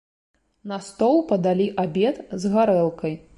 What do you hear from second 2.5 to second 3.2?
гарэлкай.